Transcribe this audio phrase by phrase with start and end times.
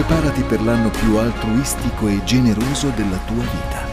[0.00, 3.84] Preparati per l'anno più altruistico e generoso della tua vita.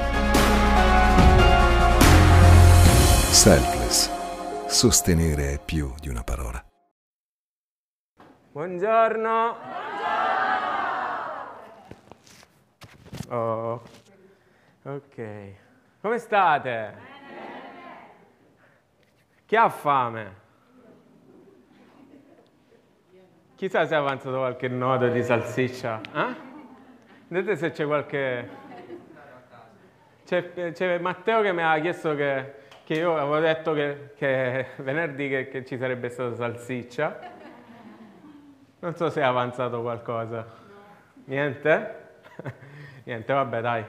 [3.30, 4.10] Selfless.
[4.68, 6.64] Sostenere è più di una parola.
[8.54, 9.58] Buongiorno.
[13.28, 13.82] Oh.
[14.84, 15.54] Ok.
[16.00, 16.98] Come state?
[19.46, 20.47] Chi ha fame?
[23.58, 26.00] Chissà se è avanzato qualche nodo di salsiccia.
[26.14, 26.36] Eh?
[27.28, 28.50] Vedete se c'è qualche...
[30.24, 32.54] C'è, Matteo che mi ha chiesto che,
[32.84, 37.20] che io avevo detto che, che venerdì che, che ci sarebbe stata salsiccia.
[38.78, 40.46] Non so se è avanzato qualcosa.
[41.26, 42.10] Niente?
[43.06, 43.84] Niente, vabbè dai,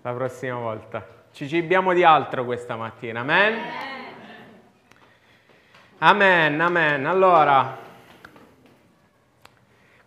[0.00, 1.06] la prossima volta.
[1.32, 3.58] Ci cibiamo di altro questa mattina, amen?
[5.98, 7.04] Amen, amen.
[7.04, 7.90] Allora,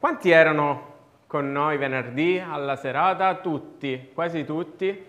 [0.06, 0.94] quanti erano
[1.26, 3.38] con noi venerdì alla serata?
[3.38, 5.04] Tutti, quasi tutti.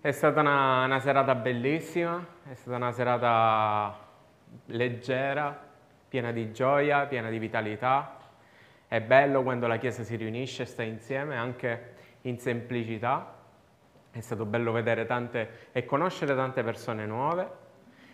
[0.00, 3.94] È stata una, una serata bellissima, è stata una serata
[4.68, 5.54] leggera,
[6.08, 8.16] piena di gioia, piena di vitalità.
[8.88, 13.34] È bello quando la Chiesa si riunisce e sta insieme anche in semplicità.
[14.10, 17.46] È stato bello vedere tante e conoscere tante persone nuove.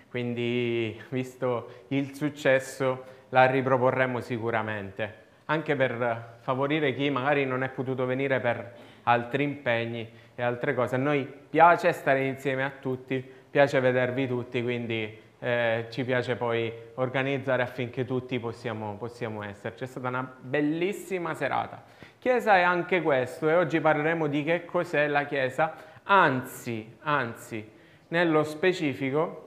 [0.08, 8.06] Quindi, visto il successo, la riproporremo sicuramente, anche per favorire chi magari non è potuto
[8.06, 10.94] venire per altri impegni e altre cose.
[10.94, 16.72] A noi piace stare insieme a tutti, piace vedervi tutti, quindi eh, ci piace poi
[16.94, 19.82] organizzare affinché tutti possiamo, possiamo esserci.
[19.82, 21.82] È stata una bellissima serata.
[22.20, 27.68] Chiesa è anche questo e oggi parleremo di che cos'è la Chiesa, anzi, anzi,
[28.08, 29.46] nello specifico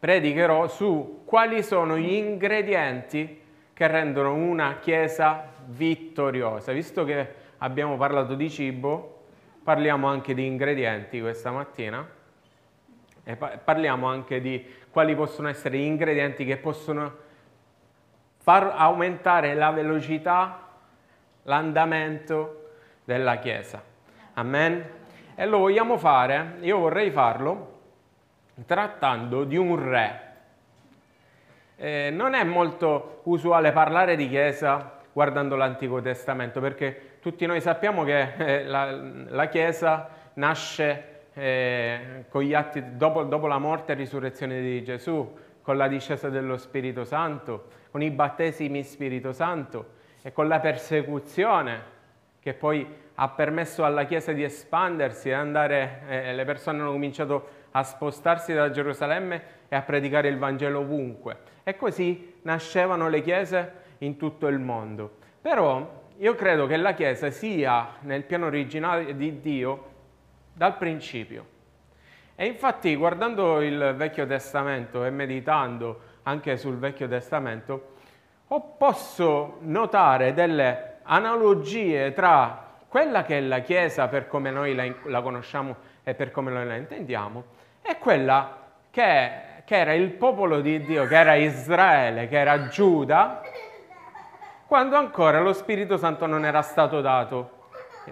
[0.00, 3.46] predicherò su quali sono gli ingredienti
[3.78, 6.72] che rendono una Chiesa vittoriosa.
[6.72, 9.26] Visto che abbiamo parlato di cibo,
[9.62, 12.04] parliamo anche di ingredienti questa mattina
[13.22, 17.18] e parliamo anche di quali possono essere gli ingredienti che possono
[18.38, 20.70] far aumentare la velocità,
[21.44, 22.70] l'andamento
[23.04, 23.80] della Chiesa.
[24.34, 24.90] Amen?
[25.36, 27.78] E lo vogliamo fare, io vorrei farlo
[28.66, 30.27] trattando di un re.
[31.80, 38.02] Eh, non è molto usuale parlare di Chiesa guardando l'Antico Testamento, perché tutti noi sappiamo
[38.02, 44.82] che eh, la, la Chiesa nasce eh, atti dopo, dopo la morte e risurrezione di
[44.82, 49.90] Gesù, con la discesa dello Spirito Santo, con i battesimi Spirito Santo
[50.22, 51.96] e con la persecuzione
[52.40, 57.34] che poi ha permesso alla Chiesa di espandersi e andare, eh, le persone hanno cominciato
[57.34, 57.42] a
[57.82, 61.38] spostarsi da Gerusalemme e a predicare il Vangelo ovunque.
[61.62, 65.16] E così nascevano le chiese in tutto il mondo.
[65.40, 69.84] Però io credo che la Chiesa sia nel piano originale di Dio
[70.52, 71.56] dal principio.
[72.34, 77.94] E infatti guardando il Vecchio Testamento e meditando anche sul Vecchio Testamento,
[78.76, 84.74] posso notare delle analogie tra quella che è la Chiesa per come noi
[85.04, 87.44] la conosciamo e per come noi la intendiamo
[87.88, 88.56] e quella
[88.90, 89.30] che,
[89.64, 93.40] che era il popolo di Dio, che era Israele, che era Giuda,
[94.66, 97.50] quando ancora lo Spirito Santo non era stato dato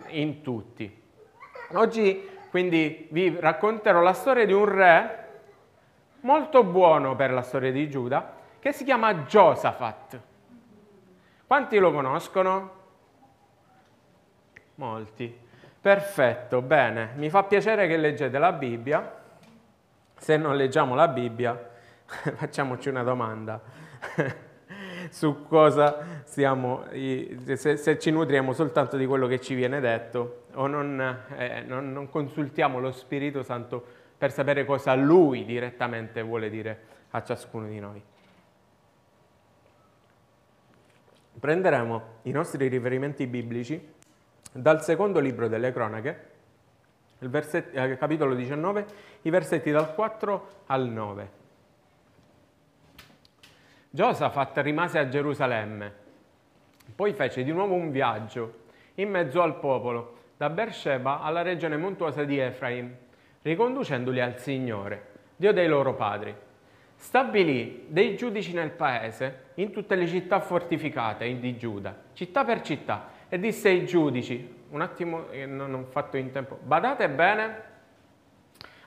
[0.08, 1.02] in tutti.
[1.72, 5.24] Oggi quindi vi racconterò la storia di un re
[6.20, 10.20] molto buono per la storia di Giuda, che si chiama Giosafat.
[11.46, 12.70] Quanti lo conoscono?
[14.76, 15.38] Molti.
[15.78, 17.10] Perfetto, bene.
[17.16, 19.24] Mi fa piacere che leggete la Bibbia.
[20.18, 21.70] Se non leggiamo la Bibbia,
[22.06, 23.60] facciamoci una domanda
[25.10, 30.66] su cosa stiamo, se, se, ci nutriamo soltanto di quello che ci viene detto o
[30.66, 31.00] non,
[31.36, 33.84] eh, non, non consultiamo lo Spirito Santo
[34.16, 36.80] per sapere cosa Lui direttamente vuole dire
[37.10, 38.02] a ciascuno di noi.
[41.38, 43.94] Prenderemo i nostri riferimenti biblici
[44.52, 46.30] dal secondo libro delle cronache,
[47.18, 48.86] eh, capitolo 19,
[49.22, 51.30] i versetti dal 4 al 9.
[53.90, 55.92] Giosafat rimase a Gerusalemme,
[56.94, 58.64] poi fece di nuovo un viaggio
[58.96, 62.94] in mezzo al popolo, da Beersheba alla regione montuosa di Efraim,
[63.42, 66.34] riconducendoli al Signore, Dio dei loro padri.
[66.94, 73.08] Stabilì dei giudici nel paese, in tutte le città fortificate di Giuda, città per città,
[73.28, 77.62] e disse ai giudici, un attimo, non ho fatto in tempo, badate bene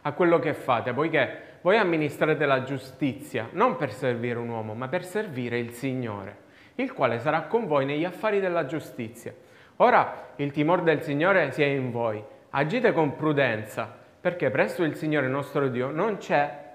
[0.01, 4.87] a quello che fate, poiché voi amministrate la giustizia non per servire un uomo, ma
[4.87, 6.47] per servire il Signore.
[6.75, 9.33] il quale sarà con voi negli affari della giustizia.
[9.77, 12.23] Ora il timore del Signore sia in voi.
[12.51, 16.67] Agite con prudenza, perché presso il Signore nostro Dio non c'è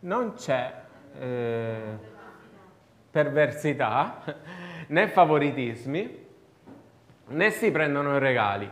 [0.00, 0.72] non c'è
[1.18, 1.98] eh,
[3.10, 4.22] perversità
[4.88, 6.26] né favoritismi
[7.28, 8.70] né si prendono regali.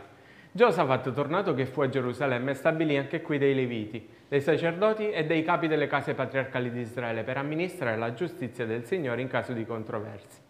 [0.51, 5.43] Giosafat, tornato che fu a Gerusalemme, stabilì anche qui dei leviti, dei sacerdoti e dei
[5.43, 9.65] capi delle case patriarcali di Israele per amministrare la giustizia del Signore in caso di
[9.65, 10.41] controversi.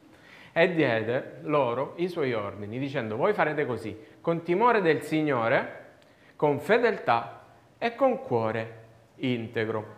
[0.53, 5.85] E diede loro i suoi ordini, dicendo, voi farete così, con timore del Signore,
[6.37, 7.43] con fedeltà
[7.77, 8.85] e con cuore
[9.15, 9.95] integro.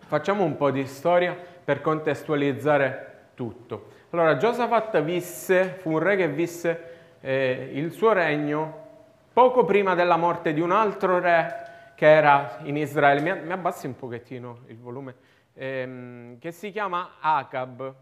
[0.00, 3.98] Facciamo un po' di storia per contestualizzare tutto.
[4.12, 8.88] Allora, Giosafat visse, fu un re che visse eh, il suo regno
[9.32, 13.20] poco prima della morte di un altro re che era in Israele.
[13.20, 15.14] Mi, mi abbassi un pochettino il volume,
[15.54, 17.94] ehm, che si chiama Acab.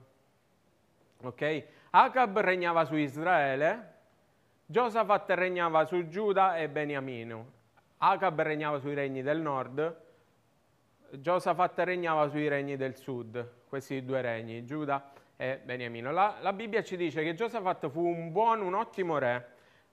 [1.24, 1.64] Ok?
[1.90, 3.92] Acab regnava su Israele,
[4.64, 7.46] Giosafat regnava su Giuda e Beniamino.
[7.98, 10.00] Acab regnava sui regni del nord,
[11.10, 16.10] Giosafat regnava sui regni del sud, questi due regni, Giuda e Beniamino.
[16.10, 19.46] La, la Bibbia ci dice che Giosafat fu un buon, un ottimo re,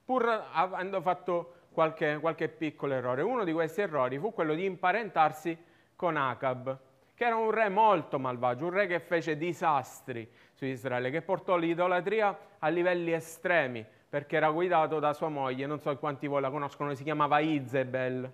[0.04, 3.22] pur avendo fatto qualche, qualche piccolo errore.
[3.22, 5.56] Uno di questi errori fu quello di imparentarsi
[5.96, 6.76] con Acab,
[7.14, 11.58] che era un re molto malvagio, un re che fece disastri su Israele, che portò
[11.58, 16.50] l'idolatria a livelli estremi, perché era guidato da sua moglie, non so quanti voi la
[16.50, 18.32] conoscono, si chiamava Izebel.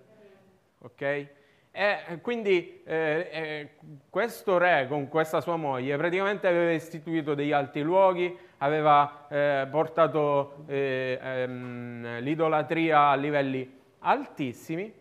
[0.78, 1.28] Ok?
[1.74, 3.70] E quindi eh, eh,
[4.10, 10.64] questo re con questa sua moglie praticamente aveva istituito degli alti luoghi, aveva eh, portato
[10.66, 14.92] eh, ehm, l'idolatria a livelli altissimi.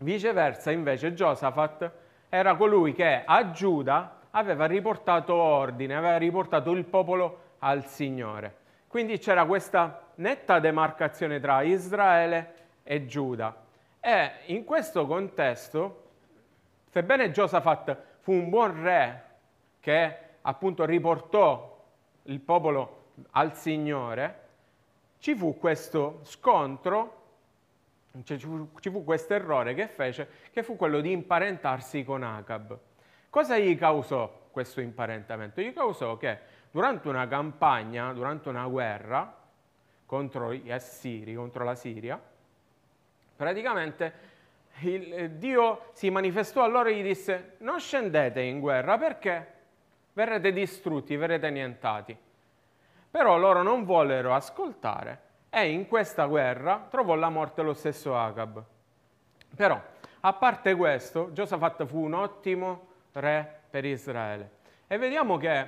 [0.00, 1.90] Viceversa invece Giosafat
[2.28, 8.54] era colui che a Giuda aveva riportato ordine, aveva riportato il popolo al Signore.
[8.86, 13.68] Quindi c'era questa netta demarcazione tra Israele e Giuda.
[14.00, 16.04] E in questo contesto,
[16.88, 19.24] sebbene Giosafat fu un buon re
[19.80, 21.84] che appunto riportò
[22.24, 24.48] il popolo al Signore,
[25.18, 27.18] ci fu questo scontro,
[28.24, 32.22] cioè ci fu, ci fu questo errore che fece, che fu quello di imparentarsi con
[32.22, 32.78] Acab.
[33.28, 35.60] Cosa gli causò questo imparentamento?
[35.60, 36.38] Gli causò che
[36.70, 39.36] durante una campagna, durante una guerra
[40.06, 42.20] contro gli Assiri, contro la Siria,
[43.40, 44.12] Praticamente
[44.80, 49.52] il, eh, Dio si manifestò a loro e gli disse non scendete in guerra perché
[50.12, 52.14] verrete distrutti, verrete annientati.
[53.10, 58.62] Però loro non vollero ascoltare e in questa guerra trovò la morte lo stesso Acab.
[59.56, 59.82] Però,
[60.20, 64.50] a parte questo, Giosafat fu un ottimo re per Israele.
[64.86, 65.66] E vediamo che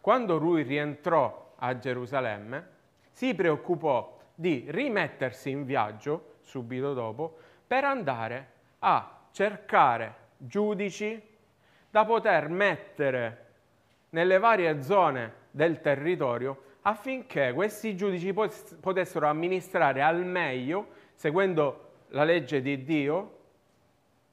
[0.00, 2.68] quando lui rientrò a Gerusalemme,
[3.12, 8.50] si preoccupò di rimettersi in viaggio subito dopo, per andare
[8.80, 11.22] a cercare giudici
[11.88, 13.46] da poter mettere
[14.10, 22.60] nelle varie zone del territorio affinché questi giudici potessero amministrare al meglio, seguendo la legge
[22.60, 23.38] di Dio,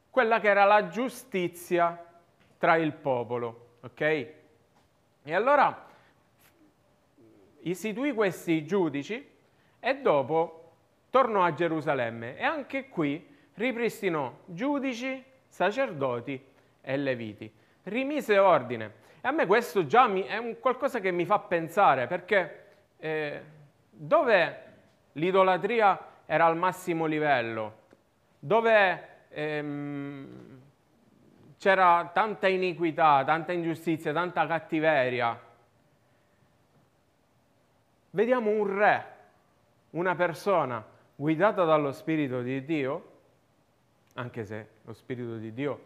[0.09, 2.03] quella che era la giustizia
[2.57, 3.75] tra il popolo.
[3.81, 4.01] Ok?
[4.01, 5.85] E allora
[7.61, 9.35] istituì questi giudici
[9.79, 10.56] e dopo
[11.09, 16.43] tornò a Gerusalemme e anche qui ripristinò giudici, sacerdoti
[16.81, 17.51] e leviti.
[17.83, 19.05] Rimise ordine.
[19.21, 22.65] E a me questo già mi, è qualcosa che mi fa pensare, perché
[22.97, 23.41] eh,
[23.89, 24.63] dove
[25.13, 27.85] l'idolatria era al massimo livello,
[28.37, 30.59] dove ehm,
[31.57, 35.39] c'era tanta iniquità, tanta ingiustizia, tanta cattiveria,
[38.11, 39.05] vediamo un re,
[39.91, 43.11] una persona guidata dallo Spirito di Dio,
[44.13, 45.81] anche se lo Spirito di Dio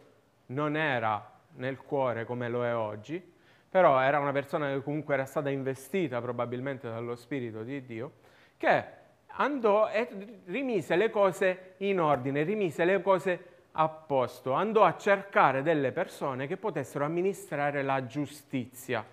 [0.48, 3.22] non era nel cuore come lo è oggi,
[3.70, 8.12] però era una persona che comunque era stata investita probabilmente dallo Spirito di Dio,
[8.58, 8.84] che
[9.28, 15.62] andò e rimise le cose in ordine, rimise le cose a posto, andò a cercare
[15.62, 19.06] delle persone che potessero amministrare la giustizia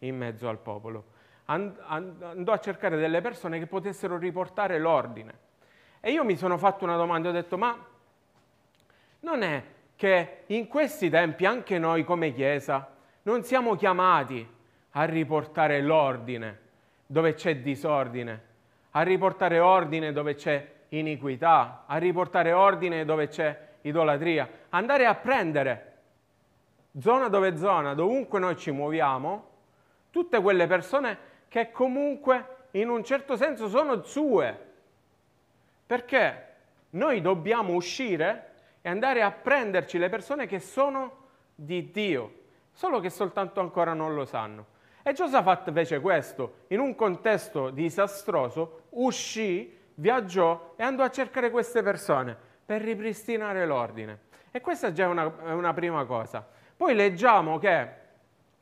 [0.00, 1.04] in mezzo al popolo,
[1.44, 5.48] andò a cercare delle persone che potessero riportare l'ordine.
[6.00, 7.76] E io mi sono fatto una domanda, ho detto, ma
[9.20, 9.62] non è
[9.96, 12.90] che in questi tempi anche noi come Chiesa
[13.22, 14.48] non siamo chiamati
[14.92, 16.58] a riportare l'ordine
[17.06, 18.42] dove c'è disordine,
[18.92, 25.86] a riportare ordine dove c'è iniquità, a riportare ordine dove c'è idolatria, andare a prendere
[26.98, 29.48] zona dove zona, dovunque noi ci muoviamo,
[30.10, 34.68] tutte quelle persone che comunque in un certo senso sono sue.
[35.90, 36.46] Perché
[36.90, 41.16] noi dobbiamo uscire e andare a prenderci le persone che sono
[41.52, 42.32] di Dio,
[42.70, 44.66] solo che soltanto ancora non lo sanno.
[45.02, 51.82] E Giosafat fece questo, in un contesto disastroso, uscì, viaggiò e andò a cercare queste
[51.82, 54.20] persone per ripristinare l'ordine.
[54.52, 56.46] E questa già è una, una prima cosa.
[56.76, 57.88] Poi leggiamo che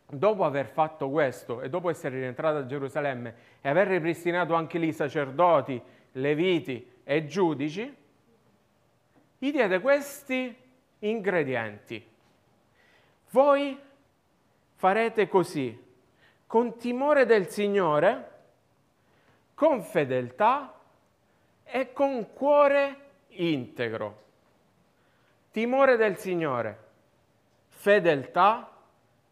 [0.07, 4.95] dopo aver fatto questo e dopo essere rientrato a Gerusalemme e aver ripristinato anche lì
[4.95, 5.83] sacerdoti,
[6.13, 7.97] leviti e giudici,
[9.39, 10.55] gli diede questi
[10.99, 12.07] ingredienti.
[13.31, 13.81] Voi
[14.75, 15.87] farete così,
[16.47, 18.31] con timore del Signore,
[19.55, 20.79] con fedeltà
[21.65, 22.97] e con cuore
[23.29, 24.25] integro.
[25.51, 26.79] Timore del Signore,
[27.69, 28.71] fedeltà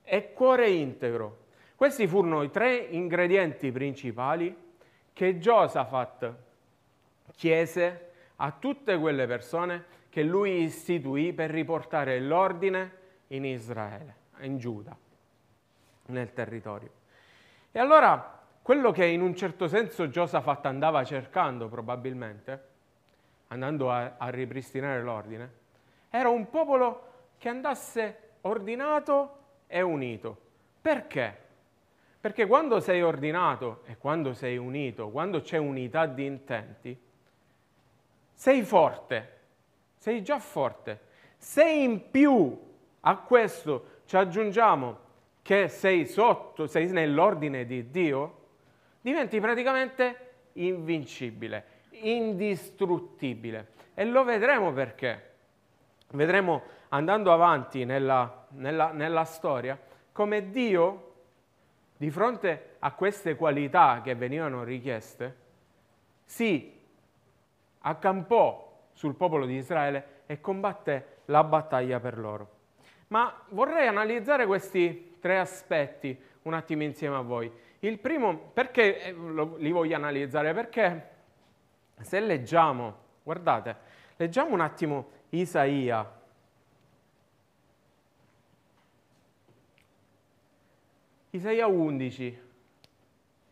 [0.02, 1.44] e cuore integro.
[1.76, 4.56] Questi furono i tre ingredienti principali
[5.12, 6.44] che Giosafat
[7.36, 14.96] chiese a tutte quelle persone che lui istituì per riportare l'ordine in Israele, in Giuda,
[16.06, 16.90] nel territorio.
[17.70, 22.64] E allora quello che in un certo senso Giosafat andava cercando probabilmente,
[23.48, 25.52] andando a, a ripristinare l'ordine,
[26.10, 30.36] era un popolo che andasse ordinato e unito.
[30.80, 31.44] Perché?
[32.20, 36.98] Perché quando sei ordinato e quando sei unito, quando c'è unità di intenti,
[38.36, 39.38] sei forte,
[39.96, 41.00] sei già forte.
[41.38, 42.56] Se in più
[43.00, 45.04] a questo ci aggiungiamo
[45.40, 48.44] che sei sotto, sei nell'ordine di Dio,
[49.00, 53.68] diventi praticamente invincibile, indistruttibile.
[53.94, 55.34] E lo vedremo perché.
[56.10, 59.78] Vedremo andando avanti nella, nella, nella storia
[60.12, 61.14] come Dio,
[61.96, 65.36] di fronte a queste qualità che venivano richieste,
[66.24, 66.75] si
[67.86, 72.54] accampò sul popolo di Israele e combatté la battaglia per loro.
[73.08, 77.50] Ma vorrei analizzare questi tre aspetti un attimo insieme a voi.
[77.80, 79.14] Il primo, perché eh,
[79.58, 80.52] li voglio analizzare?
[80.52, 81.10] Perché
[82.00, 83.76] se leggiamo, guardate,
[84.16, 86.14] leggiamo un attimo Isaia.
[91.30, 92.42] Isaia 11,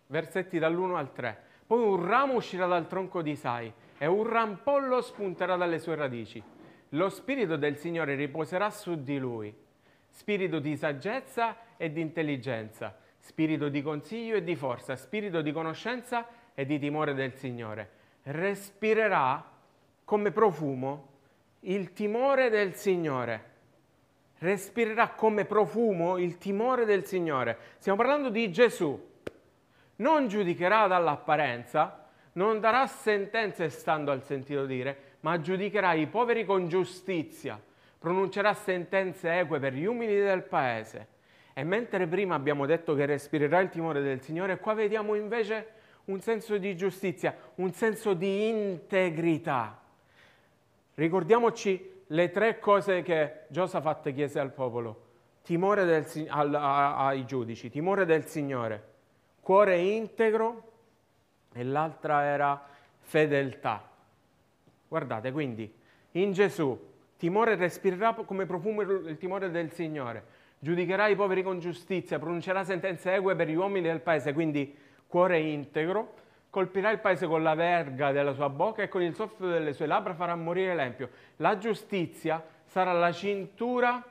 [0.07, 1.43] versetti dall'1 al 3.
[1.67, 3.73] Poi un ramo uscirà dal tronco di Isai
[4.05, 6.43] e un rampollo spunterà dalle sue radici.
[6.91, 9.53] Lo spirito del Signore riposerà su di lui,
[10.11, 16.27] spirito di saggezza e di intelligenza, spirito di consiglio e di forza, spirito di conoscenza
[16.53, 17.91] e di timore del Signore.
[18.25, 19.43] Respirerà
[20.05, 21.09] come profumo
[21.61, 23.53] il timore del Signore.
[24.41, 27.57] Respirerà come profumo il timore del Signore.
[27.79, 29.13] Stiamo parlando di Gesù.
[29.97, 32.04] Non giudicherà dall'apparenza,
[32.35, 37.61] non darà sentenze stando al sentito dire, ma giudicherà i poveri con giustizia,
[37.99, 41.09] pronuncerà sentenze eque per gli umili del paese.
[41.53, 45.69] E mentre prima abbiamo detto che respirerà il timore del Signore, qua vediamo invece
[46.07, 49.81] un senso di giustizia, un senso di integrità.
[50.95, 55.03] Ricordiamoci le tre cose che Giosafat chiese al popolo,
[55.43, 58.83] timore del, al, a, ai giudici, timore del Signore,
[59.41, 60.73] cuore integro,
[61.55, 62.63] e l'altra era
[63.01, 63.89] fedeltà.
[64.89, 65.73] Guardate, quindi
[66.13, 70.25] in Gesù timore respirerà come profumo il timore del Signore,
[70.59, 75.39] giudicherà i poveri con giustizia, pronuncerà sentenze eque per gli uomini del paese, quindi cuore
[75.39, 76.15] integro,
[76.51, 79.87] colpirà il paese con la verga della sua bocca e con il soffio delle sue
[79.87, 81.11] labbra farà morire l'empio.
[81.37, 84.03] La giustizia sarà la cintura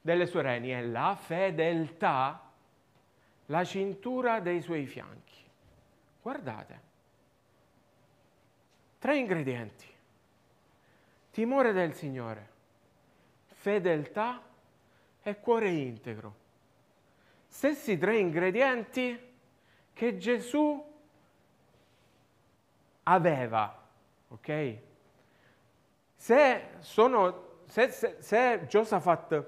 [0.00, 2.50] delle sue reni e la fedeltà
[3.46, 5.44] la cintura dei suoi fianchi.
[6.20, 6.90] Guardate.
[9.02, 9.84] Tre ingredienti.
[11.32, 12.48] Timore del Signore,
[13.46, 14.40] fedeltà
[15.20, 16.34] e cuore integro.
[17.48, 19.18] Stessi tre ingredienti
[19.92, 20.80] che Gesù
[23.02, 23.76] aveva,
[24.28, 24.76] ok?
[26.14, 29.44] Se, sono, se, se, se Giosafat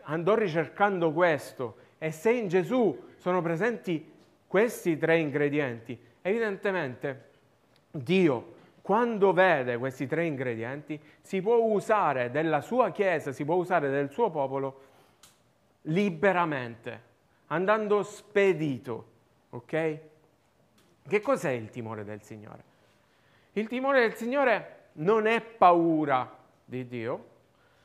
[0.00, 4.12] andò ricercando questo e se in Gesù sono presenti
[4.44, 7.30] questi tre ingredienti, evidentemente
[7.92, 8.56] Dio
[8.88, 14.10] quando vede questi tre ingredienti, si può usare della sua Chiesa, si può usare del
[14.10, 14.80] suo popolo
[15.82, 17.02] liberamente,
[17.48, 19.06] andando spedito.
[19.50, 19.98] Ok?
[21.06, 22.22] Che cos'è il timore del
[23.52, 27.24] Il timore del Signore non è paura di Dio.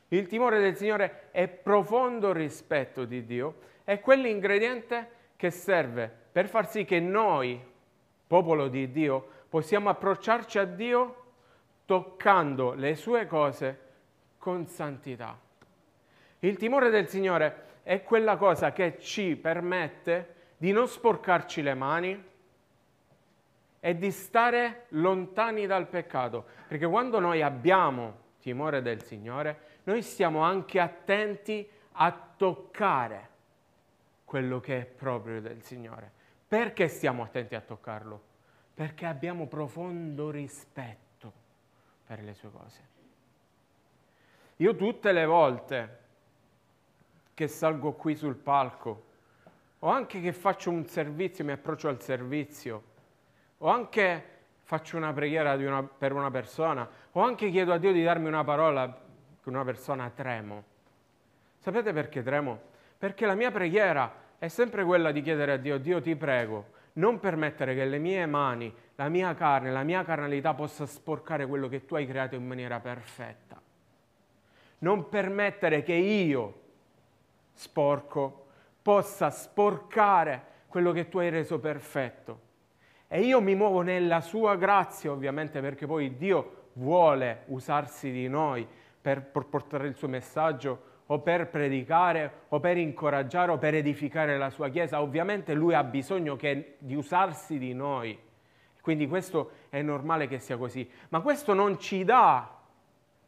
[0.07, 6.69] Il timore del Signore è profondo rispetto di Dio, è quell'ingrediente che serve per far
[6.69, 7.62] sì che noi,
[8.25, 11.25] popolo di Dio, possiamo approcciarci a Dio
[11.86, 13.79] toccando le sue cose
[14.39, 15.39] con santità.
[16.39, 22.24] Il timore del Signore è quella cosa che ci permette di non sporcarci le mani
[23.79, 30.39] e di stare lontani dal peccato, perché quando noi abbiamo timore del Signore, noi stiamo
[30.39, 33.29] anche attenti a toccare
[34.25, 36.12] quello che è proprio del Signore.
[36.48, 38.31] Perché stiamo attenti a toccarlo?
[38.74, 41.32] Perché abbiamo profondo rispetto
[42.06, 42.92] per le sue cose.
[44.58, 46.00] Io tutte le volte
[47.34, 49.12] che salgo qui sul palco,
[49.80, 52.84] o anche che faccio un servizio, mi approccio al servizio,
[53.58, 54.32] o anche
[54.63, 58.44] faccio una preghiera una, per una persona, o anche chiedo a Dio di darmi una
[58.44, 58.88] parola
[59.42, 60.63] con una persona, tremo.
[61.58, 62.60] Sapete perché tremo?
[62.98, 67.19] Perché la mia preghiera è sempre quella di chiedere a Dio, Dio ti prego, non
[67.19, 71.85] permettere che le mie mani, la mia carne, la mia carnalità possa sporcare quello che
[71.85, 73.59] tu hai creato in maniera perfetta.
[74.79, 76.62] Non permettere che io,
[77.53, 78.45] sporco,
[78.81, 82.51] possa sporcare quello che tu hai reso perfetto.
[83.07, 88.67] E io mi muovo nella sua grazia, ovviamente, perché poi Dio vuole usarsi di noi
[89.01, 94.50] per portare il suo messaggio o per predicare o per incoraggiare o per edificare la
[94.50, 95.01] sua Chiesa.
[95.01, 98.17] Ovviamente lui ha bisogno che, di usarsi di noi.
[98.82, 100.89] Quindi questo è normale che sia così.
[101.10, 102.60] Ma questo non ci dà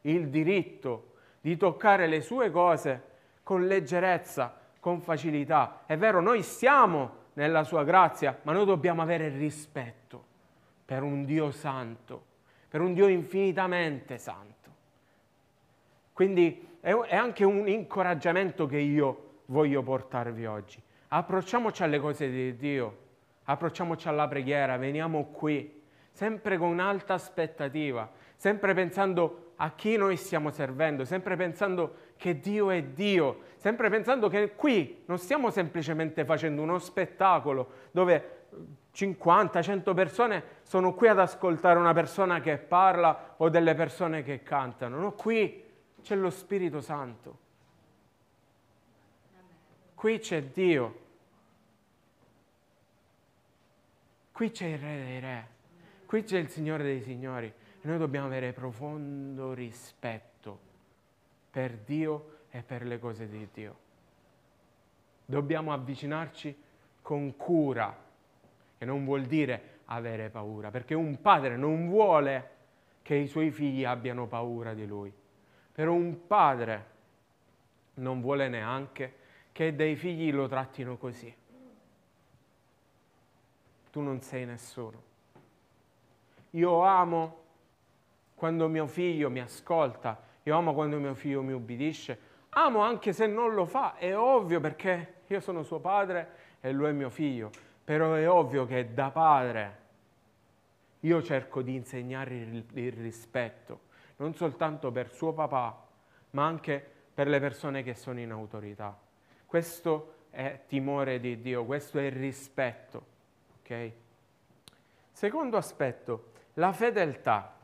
[0.01, 3.04] il diritto di toccare le sue cose
[3.44, 5.84] con leggerezza, con facilità.
[5.86, 10.24] È vero, noi siamo nella sua grazia, ma noi dobbiamo avere rispetto
[10.84, 12.24] per un Dio santo,
[12.68, 14.54] per un Dio infinitamente santo.
[16.13, 20.80] Quindi è anche un incoraggiamento che io voglio portarvi oggi.
[21.08, 22.98] Approcciamoci alle cose di Dio,
[23.45, 30.52] approcciamoci alla preghiera, veniamo qui, sempre con un'alta aspettativa, sempre pensando a chi noi stiamo
[30.52, 36.62] servendo, sempre pensando che Dio è Dio, sempre pensando che qui non stiamo semplicemente facendo
[36.62, 38.43] uno spettacolo dove
[38.93, 45.00] 50-100 persone sono qui ad ascoltare una persona che parla o delle persone che cantano.
[45.00, 45.64] No, qui
[46.06, 47.39] c'è lo Spirito Santo.
[49.96, 51.00] Qui c'è Dio.
[54.32, 55.48] Qui c'è il Re dei Re.
[56.06, 57.48] Qui c'è il Signore dei Signori.
[57.48, 60.60] E noi dobbiamo avere profondo rispetto
[61.50, 63.78] per Dio e per le cose di Dio.
[65.26, 66.56] Dobbiamo avvicinarci
[67.02, 67.98] con cura,
[68.78, 72.50] che non vuol dire avere paura, perché un padre non vuole
[73.02, 75.12] che i suoi figli abbiano paura di lui.
[75.76, 76.86] Però un padre
[77.96, 79.14] non vuole neanche
[79.52, 81.36] che dei figli lo trattino così.
[83.92, 85.04] Tu non sei nessuno.
[86.52, 87.44] Io amo
[88.36, 93.28] quando mio figlio mi ascolta, io amo quando mio figlio mi ubbidisce, amo anche se
[93.28, 96.30] non lo fa, è ovvio perché io sono suo padre
[96.62, 97.50] e lui è mio figlio,
[97.84, 99.84] però è ovvio che da padre
[101.02, 103.80] io cerco di insegnare il, rispetto,
[104.17, 105.88] non soltanto per suo papà,
[106.32, 108.97] ma anche per le persone che sono in autorità.
[109.45, 113.06] Questo è timore di Dio, questo è rispetto.
[113.62, 113.93] Okay?
[115.12, 117.56] Secondo aspetto, la fedeltà.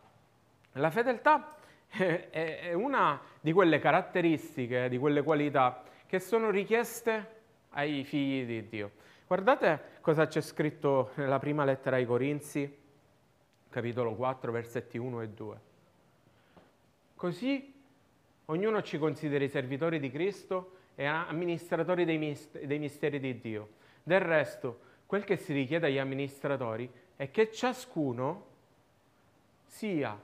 [0.73, 7.39] La fedeltà è una di quelle caratteristiche, di quelle qualità che sono richieste
[7.71, 8.91] ai figli di Dio.
[9.27, 12.79] Guardate cosa c'è scritto nella prima lettera ai Corinzi,
[13.69, 15.70] capitolo 4, versetti 1 e 2.
[17.21, 17.71] Così
[18.45, 23.73] ognuno ci consideri servitori di Cristo e amministratori dei misteri di Dio.
[24.01, 28.45] Del resto, quel che si richiede agli amministratori è che ciascuno
[29.67, 30.19] sia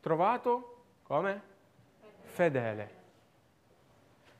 [0.00, 1.40] trovato come
[2.22, 2.90] fedele.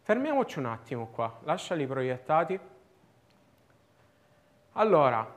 [0.01, 2.59] Fermiamoci un attimo qua, lasciali proiettati.
[4.73, 5.33] Allora,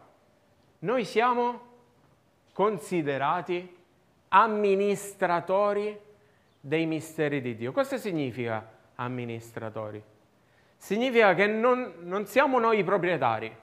[0.79, 1.61] noi siamo
[2.51, 3.77] considerati
[4.29, 6.09] amministratori
[6.61, 7.71] dei misteri di Dio.
[7.71, 10.01] Cosa significa amministratori?
[10.77, 13.53] Significa che non, non siamo noi i proprietari,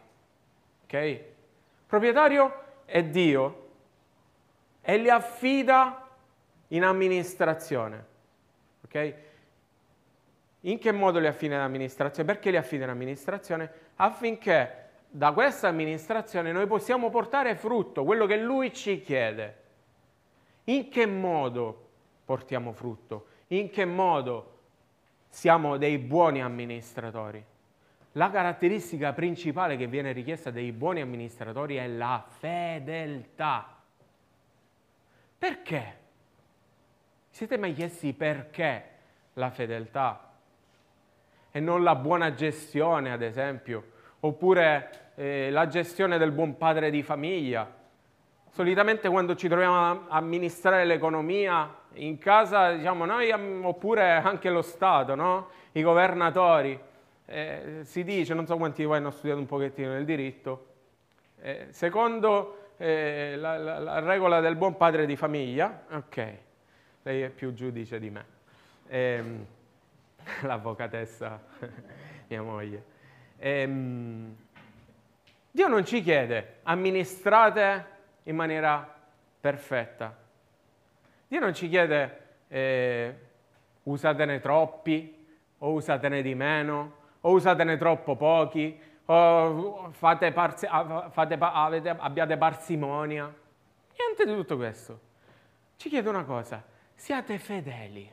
[0.85, 1.21] ok?
[1.87, 3.67] proprietario è Dio
[4.83, 6.07] e li affida
[6.69, 8.07] in amministrazione,
[8.85, 9.15] ok?
[10.63, 12.31] In che modo li affida in amministrazione?
[12.31, 13.71] Perché li affida in amministrazione?
[13.97, 19.57] Affinché da questa amministrazione noi possiamo portare frutto, quello che Lui ci chiede.
[20.65, 21.88] In che modo
[22.29, 23.29] portiamo frutto?
[23.49, 24.59] In che modo
[25.31, 27.43] siamo dei buoni amministratori.
[28.13, 33.77] La caratteristica principale che viene richiesta dei buoni amministratori è la fedeltà.
[35.39, 35.97] Perché?
[37.31, 38.85] Siete mai chiesti perché
[39.33, 40.31] la fedeltà?
[41.51, 47.03] E non la buona gestione, ad esempio, oppure eh, la gestione del buon padre di
[47.03, 47.75] famiglia.
[48.51, 55.15] Solitamente quando ci troviamo a amministrare l'economia in casa, diciamo noi, oppure anche lo Stato,
[55.15, 55.49] no?
[55.73, 56.79] i governatori,
[57.27, 60.67] eh, si dice, non so quanti di voi hanno studiato un pochettino il diritto,
[61.41, 66.35] eh, secondo eh, la, la, la, regola del buon padre di famiglia, ok,
[67.03, 68.25] lei è più giudice di me,
[68.89, 69.47] ehm,
[70.43, 71.41] l'avvocatessa,
[72.29, 72.85] mia moglie,
[73.39, 74.37] ehm,
[75.51, 78.97] Dio non ci chiede amministrate in maniera
[79.41, 80.17] perfetta,
[81.29, 83.15] Dio non ci chiede eh,
[83.83, 85.27] usatene troppi
[85.59, 93.25] o usatene di meno, o usatene troppo pochi, o fate parzi, fate, avete, abbiate parsimonia.
[93.97, 95.01] Niente di tutto questo.
[95.77, 96.65] Ci chiedo una cosa,
[96.95, 98.11] siate fedeli.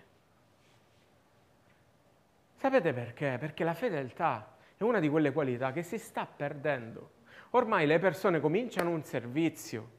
[2.55, 3.37] Sapete perché?
[3.39, 7.11] Perché la fedeltà è una di quelle qualità che si sta perdendo.
[7.51, 9.89] Ormai le persone cominciano un servizio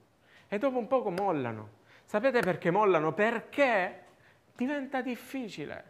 [0.49, 1.85] e dopo un poco mollano.
[2.07, 3.13] Sapete perché mollano?
[3.13, 4.05] Perché
[4.55, 5.85] diventa difficile.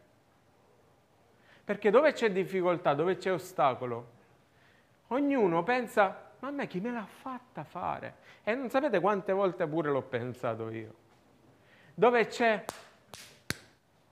[1.62, 4.12] Perché dove c'è difficoltà, dove c'è ostacolo,
[5.08, 8.16] ognuno pensa, ma a me chi me l'ha fatta fare?
[8.44, 10.94] E non sapete quante volte pure l'ho pensato io.
[11.94, 12.64] Dove c'è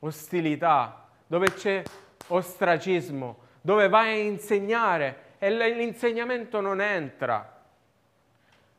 [0.01, 1.83] ostilità, dove c'è
[2.27, 7.63] ostracismo, dove vai a insegnare e l'insegnamento non entra.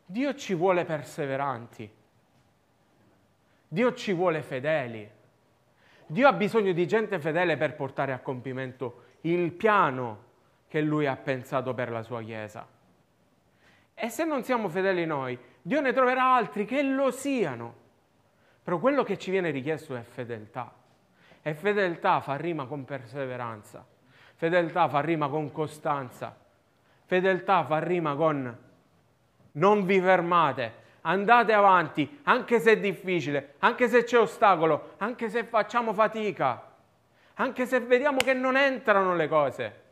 [0.06, 2.04] Dio ci vuole perseveranti.
[3.76, 5.06] Dio ci vuole fedeli.
[6.06, 10.24] Dio ha bisogno di gente fedele per portare a compimento il piano
[10.70, 12.66] che Lui ha pensato per la sua Chiesa.
[13.94, 17.76] E se non siamo fedeli noi, Dio ne troverà altri che lo siano.
[18.64, 20.74] Però quello che ci viene richiesto è fedeltà.
[21.42, 23.86] E fedeltà fa rima con perseveranza.
[24.36, 26.34] Fedeltà fa rima con costanza.
[27.04, 28.58] Fedeltà fa rima con
[29.52, 35.44] non vi fermate, andate avanti, anche se è difficile, anche se c'è ostacolo, anche se
[35.44, 36.72] facciamo fatica,
[37.36, 39.84] anche se vediamo che non entrano le cose.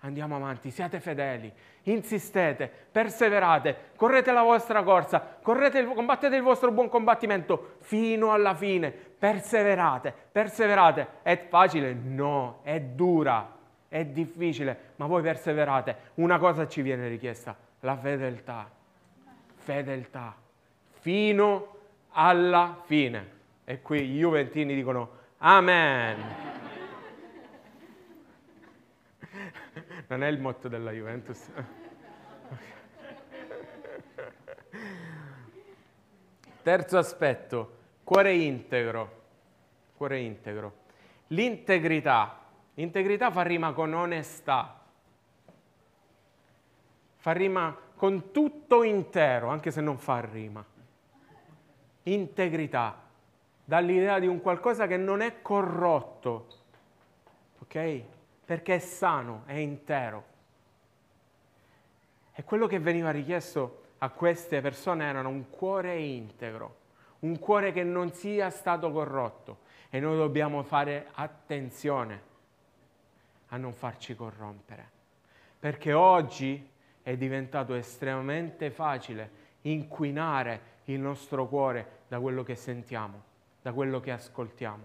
[0.00, 1.50] Andiamo avanti, siate fedeli,
[1.84, 8.90] insistete, perseverate, correte la vostra corsa, correte, combattete il vostro buon combattimento fino alla fine,
[8.90, 11.08] perseverate, perseverate.
[11.22, 11.94] È facile?
[11.94, 13.50] No, è dura,
[13.88, 15.96] è difficile, ma voi perseverate.
[16.16, 18.82] Una cosa ci viene richiesta, la fedeltà
[19.64, 20.36] fedeltà
[21.00, 21.76] fino
[22.10, 23.32] alla fine.
[23.64, 26.52] E qui i Juventini dicono Amen.
[30.06, 31.48] Non è il motto della Juventus.
[36.62, 39.22] Terzo aspetto, cuore integro.
[39.96, 40.82] Cuore integro.
[41.28, 42.40] L'integrità.
[42.74, 44.80] Integrità fa rima con onestà.
[47.16, 50.64] Fa rima con tutto intero, anche se non fa rima.
[52.04, 53.00] Integrità,
[53.64, 56.48] dall'idea di un qualcosa che non è corrotto,
[57.60, 58.02] ok?
[58.44, 60.32] Perché è sano, è intero.
[62.34, 66.76] E quello che veniva richiesto a queste persone era un cuore integro,
[67.20, 69.60] un cuore che non sia stato corrotto.
[69.88, 72.22] E noi dobbiamo fare attenzione
[73.48, 74.90] a non farci corrompere.
[75.58, 76.68] Perché oggi
[77.04, 83.22] è diventato estremamente facile inquinare il nostro cuore da quello che sentiamo,
[83.62, 84.82] da quello che ascoltiamo.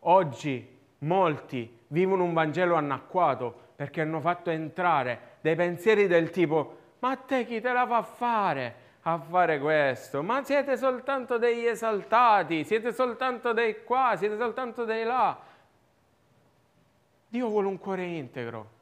[0.00, 7.14] Oggi molti vivono un Vangelo anacquato perché hanno fatto entrare dei pensieri del tipo ma
[7.16, 10.22] te chi te la fa fare a fare questo?
[10.22, 15.38] Ma siete soltanto degli esaltati, siete soltanto dei qua, siete soltanto dei là.
[17.28, 18.76] Dio vuole un cuore integro.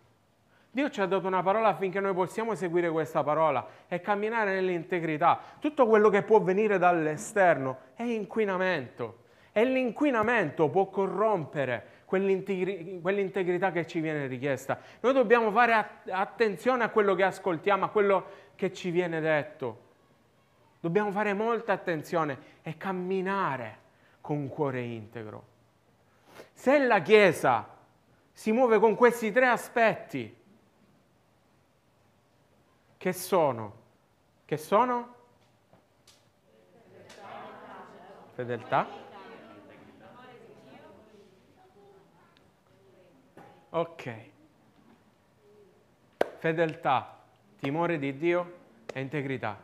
[0.77, 5.41] Dio ci ha dato una parola affinché noi possiamo seguire questa parola e camminare nell'integrità.
[5.59, 9.21] Tutto quello che può venire dall'esterno è inquinamento
[9.53, 14.79] e l'inquinamento può corrompere quell'integrità che ci viene richiesta.
[15.01, 19.81] Noi dobbiamo fare attenzione a quello che ascoltiamo, a quello che ci viene detto.
[20.79, 23.79] Dobbiamo fare molta attenzione e camminare
[24.21, 25.43] con un cuore integro.
[26.53, 27.67] Se la Chiesa
[28.31, 30.45] si muove con questi tre aspetti,
[32.97, 33.85] che sono?
[34.45, 35.15] Che sono?
[38.35, 38.87] Fedeltà.
[43.71, 44.31] Ok.
[46.39, 47.23] Fedeltà,
[47.59, 48.59] timore di Dio
[48.93, 49.59] e integrità.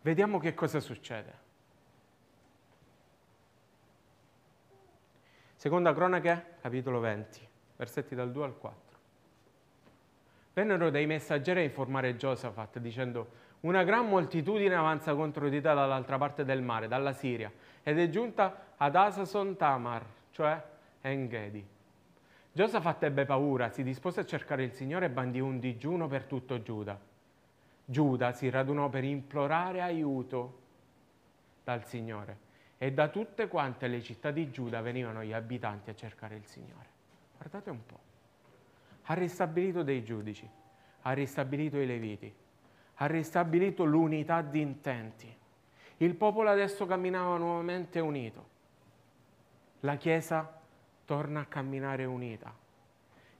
[0.00, 1.46] Vediamo che cosa succede.
[5.54, 8.87] Seconda cronache, capitolo 20, versetti dal 2 al 4.
[10.58, 13.28] Vennero dei messaggeri a informare Giosafat dicendo
[13.60, 17.48] una gran moltitudine avanza contro di te dall'altra parte del mare, dalla Siria,
[17.80, 20.60] ed è giunta ad Asason Tamar, cioè
[21.02, 21.64] Engedi.
[22.50, 26.60] Giosafat ebbe paura, si dispose a cercare il Signore e bandì un digiuno per tutto
[26.60, 26.98] Giuda.
[27.84, 30.58] Giuda si radunò per implorare aiuto
[31.62, 32.36] dal Signore
[32.78, 36.86] e da tutte quante le città di Giuda venivano gli abitanti a cercare il Signore.
[37.36, 38.07] Guardate un po'.
[39.10, 40.48] Ha ristabilito dei giudici,
[41.02, 42.34] ha ristabilito i leviti,
[42.94, 45.36] ha ristabilito l'unità di intenti.
[45.98, 48.56] Il popolo adesso camminava nuovamente unito.
[49.80, 50.60] La Chiesa
[51.04, 52.54] torna a camminare unita.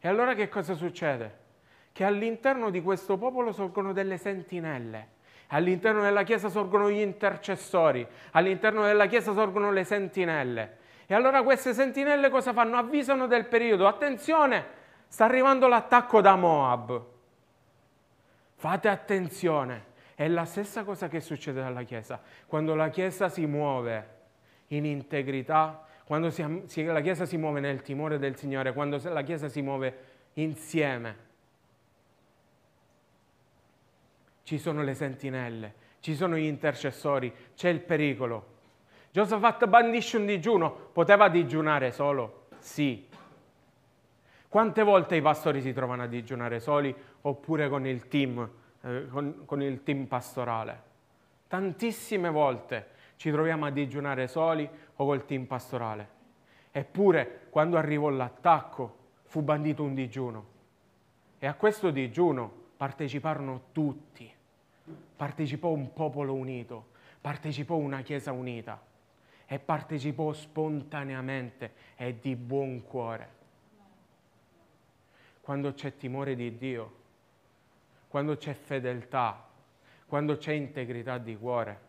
[0.00, 1.46] E allora che cosa succede?
[1.92, 5.16] Che all'interno di questo popolo sorgono delle sentinelle
[5.48, 10.76] All'interno della Chiesa sorgono gli intercessori, all'interno della Chiesa sorgono le sentinelle.
[11.06, 12.76] E allora queste sentinelle cosa fanno?
[12.76, 13.86] Avvisano del periodo.
[13.86, 14.76] Attenzione,
[15.08, 17.04] sta arrivando l'attacco da Moab.
[18.54, 19.86] Fate attenzione.
[20.14, 22.20] È la stessa cosa che succede alla Chiesa.
[22.46, 24.16] Quando la Chiesa si muove
[24.68, 29.48] in integrità, quando si, la Chiesa si muove nel timore del Signore, quando la Chiesa
[29.48, 29.96] si muove
[30.34, 31.26] insieme,
[34.42, 38.56] ci sono le sentinelle, ci sono gli intercessori, c'è il pericolo.
[39.10, 42.46] Giosafat bandisce un digiuno, poteva digiunare solo?
[42.58, 43.07] Sì.
[44.48, 48.48] Quante volte i pastori si trovano a digiunare soli oppure con il team,
[48.80, 50.82] eh, con, con il team pastorale?
[51.48, 56.16] Tantissime volte ci troviamo a digiunare soli o col team pastorale.
[56.70, 60.46] Eppure, quando arrivò l'attacco, fu bandito un digiuno.
[61.38, 64.36] E a questo digiuno parteciparono tutti
[65.18, 68.80] partecipò un popolo unito, partecipò una Chiesa unita
[69.46, 73.37] e partecipò spontaneamente e di buon cuore.
[75.48, 76.92] Quando c'è timore di Dio,
[78.08, 79.48] quando c'è fedeltà,
[80.04, 81.80] quando c'è integrità di cuore,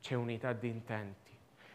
[0.00, 1.30] c'è unità di intenti.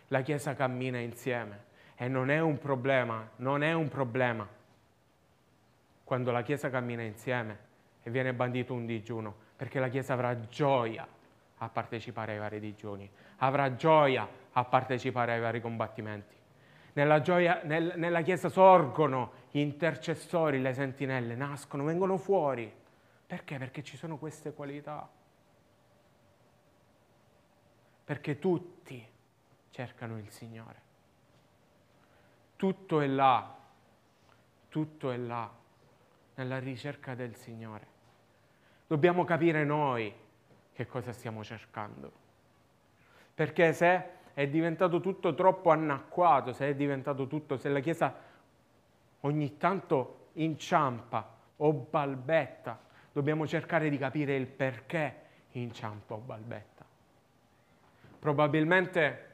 [0.09, 1.63] La Chiesa cammina insieme
[1.95, 4.45] e non è un problema, non è un problema.
[6.03, 7.57] Quando la Chiesa cammina insieme
[8.03, 11.07] e viene bandito un digiuno, perché la Chiesa avrà gioia
[11.59, 16.35] a partecipare ai vari digiuni, avrà gioia a partecipare ai vari combattimenti.
[16.91, 22.73] Nella, gioia, nel, nella Chiesa sorgono gli intercessori, le sentinelle, nascono, vengono fuori.
[23.27, 23.57] Perché?
[23.57, 25.09] Perché ci sono queste qualità.
[28.03, 29.05] Perché tutti
[29.69, 30.89] cercano il Signore.
[32.55, 33.57] Tutto è là,
[34.69, 35.49] tutto è là,
[36.35, 37.87] nella ricerca del Signore.
[38.87, 40.13] Dobbiamo capire noi
[40.73, 42.11] che cosa stiamo cercando.
[43.33, 48.13] Perché se è diventato tutto troppo anacquato, se è diventato tutto, se la Chiesa
[49.21, 52.79] ogni tanto inciampa o balbetta,
[53.11, 55.15] dobbiamo cercare di capire il perché
[55.51, 56.85] inciampa o balbetta.
[58.19, 59.29] Probabilmente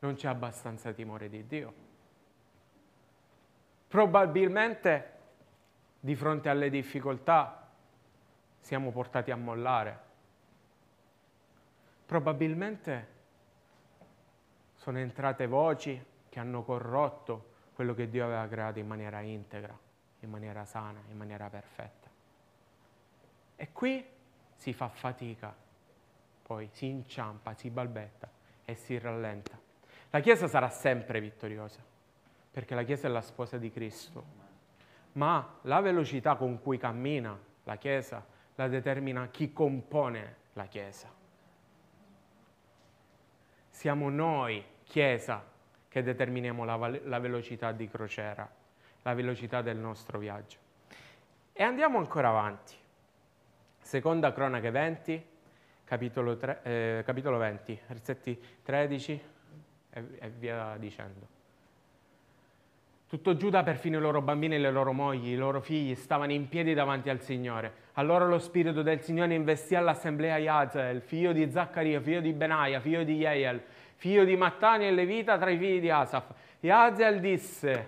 [0.00, 1.74] non c'è abbastanza timore di Dio.
[3.88, 5.18] Probabilmente
[5.98, 7.68] di fronte alle difficoltà
[8.60, 10.08] siamo portati a mollare.
[12.06, 13.08] Probabilmente
[14.74, 17.49] sono entrate voci che hanno corrotto
[17.80, 19.74] quello che Dio aveva creato in maniera integra,
[20.18, 22.10] in maniera sana, in maniera perfetta.
[23.56, 24.06] E qui
[24.54, 25.56] si fa fatica,
[26.42, 28.30] poi si inciampa, si balbetta
[28.66, 29.58] e si rallenta.
[30.10, 31.82] La Chiesa sarà sempre vittoriosa,
[32.50, 34.24] perché la Chiesa è la sposa di Cristo,
[35.12, 38.22] ma la velocità con cui cammina la Chiesa
[38.56, 41.10] la determina chi compone la Chiesa.
[43.70, 45.49] Siamo noi, Chiesa,
[45.90, 48.48] che determiniamo la, la velocità di crociera,
[49.02, 50.56] la velocità del nostro viaggio.
[51.52, 52.74] E andiamo ancora avanti.
[53.80, 55.26] Seconda cronache 20,
[55.82, 59.20] capitolo, 3, eh, capitolo 20, versetti 13
[59.90, 61.38] e, e via dicendo.
[63.08, 66.48] Tutto Giuda, perfino i loro bambini e le loro mogli, i loro figli, stavano in
[66.48, 67.88] piedi davanti al Signore.
[67.94, 73.02] Allora lo Spirito del Signore investì all'assemblea Yazel, figlio di Zaccaria, figlio di Benaia, figlio
[73.02, 73.60] di Yeiel,
[74.00, 76.32] figlio di Mattani e Levita tra i figli di Asaf.
[76.60, 77.86] Yazel disse,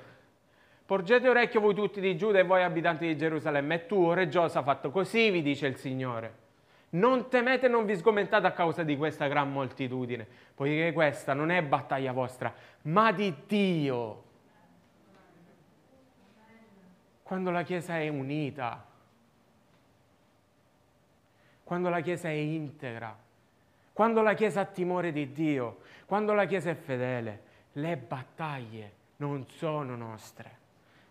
[0.85, 4.91] porgete orecchio voi tutti di Giuda e voi abitanti di Gerusalemme, e tu, re Giosafat,
[4.91, 6.41] così vi dice il Signore.
[6.91, 11.51] Non temete e non vi sgomentate a causa di questa gran moltitudine, poiché questa non
[11.51, 14.25] è battaglia vostra, ma di Dio
[17.23, 18.85] quando la Chiesa è unita,
[21.65, 23.17] quando la Chiesa è integra,
[23.95, 25.79] quando la Chiesa ha timore di Dio,
[26.13, 27.41] quando la Chiesa è fedele,
[27.73, 30.59] le battaglie non sono nostre,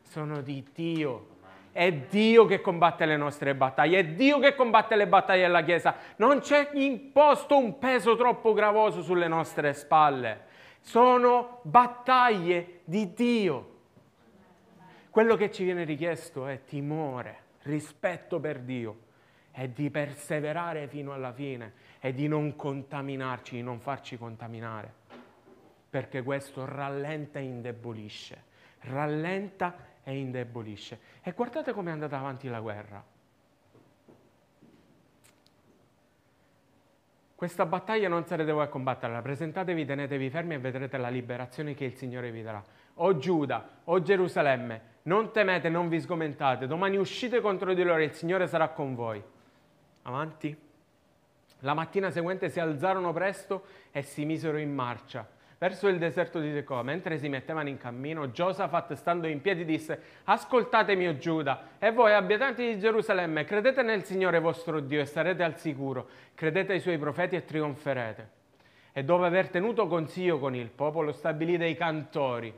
[0.03, 1.39] sono di Dio.
[1.71, 5.95] È Dio che combatte le nostre battaglie, è Dio che combatte le battaglie della Chiesa.
[6.17, 10.41] Non c'è imposto un peso troppo gravoso sulle nostre spalle.
[10.81, 13.69] Sono battaglie di Dio.
[15.09, 19.09] Quello che ci viene richiesto è timore, rispetto per Dio
[19.51, 24.93] è di perseverare fino alla fine e di non contaminarci, di non farci contaminare,
[25.89, 28.43] perché questo rallenta e indebolisce,
[28.81, 30.99] rallenta e indebolisce.
[31.21, 33.03] E guardate come è andata avanti la guerra.
[37.35, 41.85] Questa battaglia non sarete voi a combatterla, presentatevi, tenetevi fermi e vedrete la liberazione che
[41.85, 42.63] il Signore vi darà.
[42.95, 48.03] O Giuda, o Gerusalemme, non temete, non vi sgomentate, domani uscite contro di loro e
[48.03, 49.23] il Signore sarà con voi.
[50.03, 50.55] Avanti.
[51.59, 55.27] La mattina seguente si alzarono presto e si misero in marcia
[55.61, 56.81] verso il deserto di Tecoa.
[56.81, 62.13] Mentre si mettevano in cammino, Giosafat, stando in piedi, disse: Ascoltatemi, o Giuda, e voi,
[62.13, 66.07] abitanti di Gerusalemme, credete nel Signore vostro Dio e sarete al sicuro.
[66.33, 68.39] Credete ai suoi profeti e trionferete.
[68.91, 72.51] E dopo aver tenuto consiglio con il popolo, stabilì dei cantori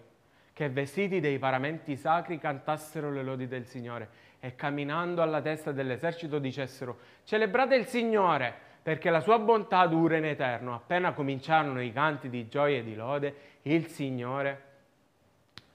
[0.53, 6.37] che, vestiti dei paramenti sacri, cantassero le lodi del Signore e camminando alla testa dell'esercito
[6.37, 8.53] dicessero celebrate il Signore
[8.83, 10.75] perché la sua bontà dura in eterno.
[10.75, 14.71] Appena cominciarono i canti di gioia e di lode, il Signore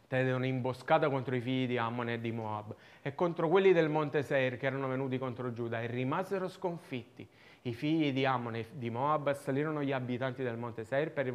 [0.06, 4.22] tede un'imboscata contro i figli di Ammon e di Moab e contro quelli del monte
[4.22, 7.26] Seir che erano venuti contro Giuda e rimasero sconfitti.
[7.62, 11.32] I figli di Ammon e di Moab assalirono gli abitanti del monte Seir per,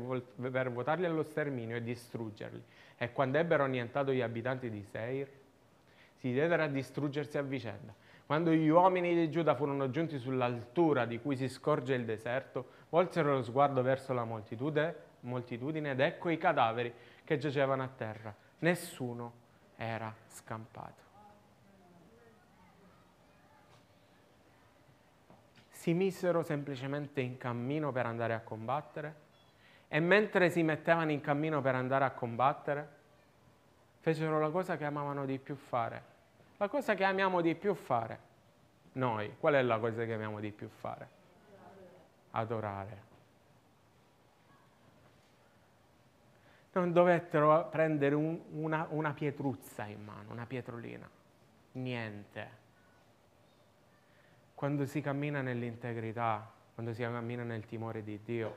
[0.52, 2.62] per votarli allo sterminio e distruggerli.
[2.96, 5.41] E quando ebbero annientato gli abitanti di Seir,
[6.23, 7.93] si diedero a distruggersi a vicenda.
[8.25, 13.33] Quando gli uomini di Giuda furono giunti sull'altura di cui si scorge il deserto, volsero
[13.33, 16.93] lo sguardo verso la moltitudine, ed ecco i cadaveri
[17.25, 18.33] che giacevano a terra.
[18.59, 19.33] Nessuno
[19.75, 21.01] era scampato.
[25.71, 29.15] Si misero semplicemente in cammino per andare a combattere
[29.89, 32.88] e mentre si mettevano in cammino per andare a combattere,
[33.99, 36.12] fecero la cosa che amavano di più fare,
[36.63, 38.19] la cosa che amiamo di più fare,
[38.93, 41.10] noi, qual è la cosa che amiamo di più fare?
[42.32, 43.12] Adorare.
[46.71, 51.08] Non dovettero prendere un, una, una pietruzza in mano, una pietrolina,
[51.73, 52.62] niente.
[54.56, 58.56] Quando si cammina nell'integrità, quando si cammina nel timore di Dio,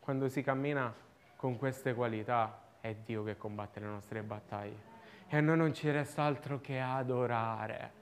[0.00, 0.92] quando si cammina
[1.36, 4.89] con queste qualità, è Dio che combatte le nostre battaglie.
[5.32, 7.98] E a noi non ci resta altro che adorare.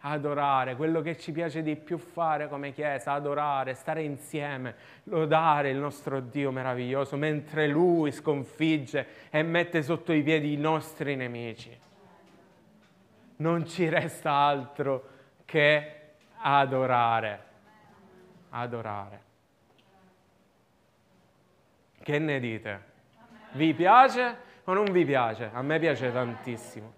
[0.00, 5.76] Adorare, quello che ci piace di più fare come Chiesa, adorare, stare insieme, lodare il
[5.76, 11.76] nostro Dio meraviglioso, mentre Lui sconfigge e mette sotto i piedi i nostri nemici.
[13.36, 15.08] Non ci resta altro
[15.44, 15.92] che
[16.38, 17.44] adorare.
[18.50, 19.22] Adorare.
[22.02, 22.82] Che ne dite?
[23.52, 24.46] Vi piace?
[24.68, 25.50] O non vi piace?
[25.52, 26.92] A me piace tantissimo.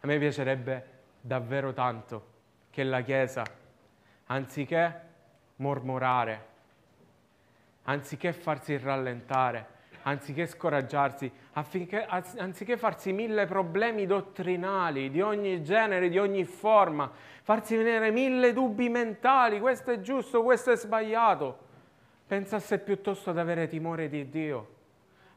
[0.00, 0.84] A me piacerebbe
[1.20, 2.28] davvero tanto
[2.70, 3.44] che la Chiesa,
[4.26, 5.00] anziché
[5.56, 6.46] mormorare,
[7.82, 9.66] anziché farsi rallentare,
[10.04, 17.10] anziché scoraggiarsi, affinché, anziché farsi mille problemi dottrinali di ogni genere, di ogni forma,
[17.42, 21.58] farsi venire mille dubbi mentali, questo è giusto, questo è sbagliato,
[22.26, 24.68] pensasse piuttosto ad avere timore di Dio,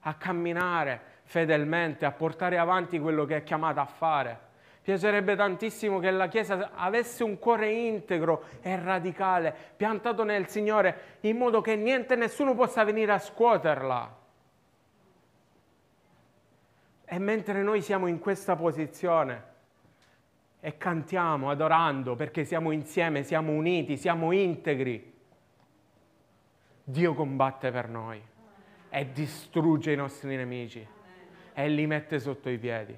[0.01, 4.51] a camminare fedelmente, a portare avanti quello che è chiamata a fare.
[4.81, 11.37] Piacerebbe tantissimo che la Chiesa avesse un cuore integro e radicale, piantato nel Signore, in
[11.37, 14.17] modo che niente nessuno possa venire a scuoterla.
[17.05, 19.51] E mentre noi siamo in questa posizione
[20.59, 25.11] e cantiamo adorando perché siamo insieme, siamo uniti, siamo integri,
[26.83, 28.21] Dio combatte per noi
[28.89, 30.85] e distrugge i nostri nemici
[31.53, 32.97] e li mette sotto i piedi.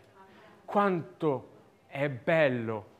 [0.64, 1.51] Quanto
[1.88, 2.93] è bello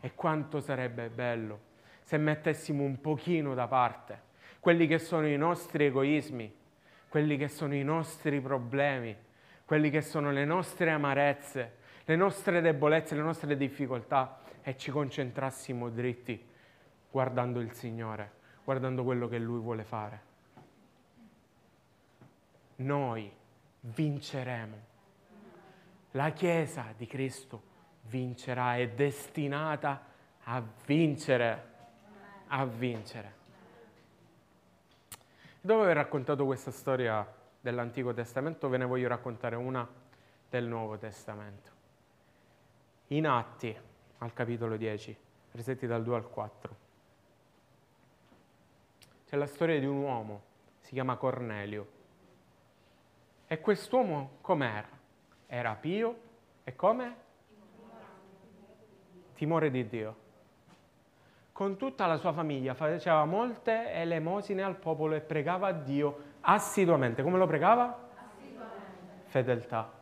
[0.00, 4.32] e quanto sarebbe bello se mettessimo un pochino da parte
[4.64, 6.50] quelli che sono i nostri egoismi,
[7.10, 9.14] quelli che sono i nostri problemi,
[9.66, 11.76] quelli che sono le nostre amarezze,
[12.06, 16.42] le nostre debolezze, le nostre difficoltà e ci concentrassimo dritti
[17.10, 18.30] guardando il Signore,
[18.64, 20.22] guardando quello che Lui vuole fare.
[22.76, 23.30] Noi
[23.80, 24.92] vinceremo
[26.14, 30.04] la Chiesa di Cristo vincerà, è destinata
[30.44, 31.70] a vincere,
[32.48, 33.42] a vincere.
[35.60, 37.26] Dopo aver raccontato questa storia
[37.60, 39.88] dell'Antico Testamento, ve ne voglio raccontare una
[40.48, 41.70] del Nuovo Testamento.
[43.08, 43.76] In Atti,
[44.18, 45.16] al capitolo 10,
[45.50, 46.76] versetti dal 2 al 4,
[49.26, 50.42] c'è la storia di un uomo,
[50.80, 51.88] si chiama Cornelio.
[53.46, 54.93] E quest'uomo com'era?
[55.54, 56.16] Era pio
[56.64, 57.14] e come?
[59.34, 60.16] Timore di Dio.
[61.52, 67.22] Con tutta la sua famiglia faceva molte elemosine al popolo e pregava a Dio assiduamente.
[67.22, 68.08] Come lo pregava?
[68.16, 69.26] Assiduamente.
[69.26, 69.92] Fedeltà.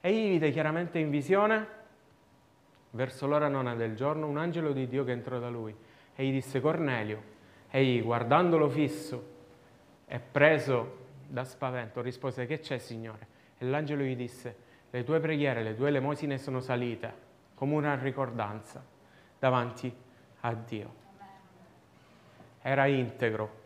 [0.00, 1.68] Egli vide chiaramente in visione,
[2.92, 5.76] verso l'ora nona del giorno, un angelo di Dio che entrò da lui
[6.14, 7.22] e gli disse Cornelio.
[7.68, 9.22] Egli, guardandolo fisso
[10.06, 10.96] e preso
[11.26, 13.36] da spavento, rispose che c'è Signore?
[13.62, 14.56] E l'angelo gli disse,
[14.88, 18.82] le tue preghiere, le tue elemosine sono salite come una ricordanza
[19.38, 19.94] davanti
[20.40, 20.94] a Dio.
[22.62, 23.58] Era integro,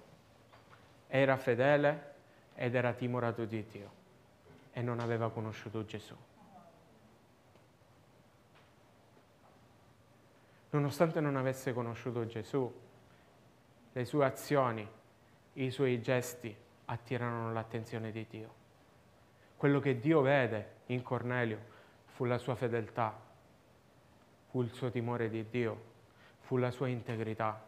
[1.07, 2.15] era fedele
[2.57, 3.91] ed era timorato di Dio
[4.73, 6.17] e non aveva conosciuto Gesù.
[10.71, 12.81] Nonostante non avesse conosciuto Gesù,
[13.93, 14.89] le sue azioni,
[15.53, 16.53] i suoi gesti
[16.87, 18.64] attirarono l'attenzione di Dio.
[19.65, 21.59] Quello che Dio vede in Cornelio
[22.05, 23.19] fu la sua fedeltà,
[24.51, 25.83] fu il suo timore di Dio,
[26.41, 27.65] fu la sua integrità.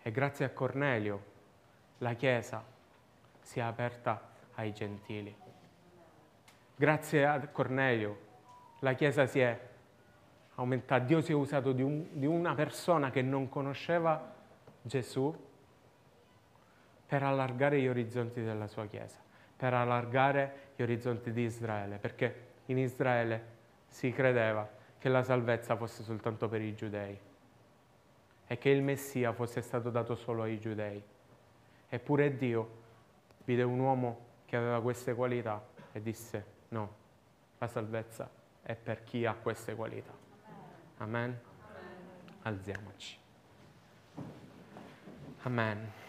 [0.00, 1.22] E grazie a Cornelio
[1.98, 2.64] la Chiesa
[3.42, 5.36] si è aperta ai gentili.
[6.74, 8.18] Grazie a Cornelio
[8.78, 9.60] la Chiesa si è
[10.54, 14.32] aumentata, Dio si è usato di, un, di una persona che non conosceva
[14.80, 15.36] Gesù
[17.04, 19.24] per allargare gli orizzonti della sua Chiesa,
[19.56, 23.54] per allargare gli orizzonti di Israele, perché in Israele
[23.88, 27.18] si credeva che la salvezza fosse soltanto per i giudei
[28.46, 31.02] e che il Messia fosse stato dato solo ai giudei.
[31.88, 32.84] Eppure Dio
[33.44, 36.94] vide un uomo che aveva queste qualità e disse no,
[37.58, 38.28] la salvezza
[38.62, 40.12] è per chi ha queste qualità.
[40.98, 41.38] Amen?
[42.42, 43.18] Alziamoci.
[45.42, 46.05] Amen.